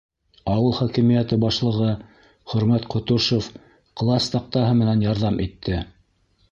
[0.51, 1.91] Ауыл хакимиәте башлығы
[2.55, 3.53] Хөрмәт Ҡотошов
[4.01, 5.87] класс таҡтаһы менән ярҙам итте.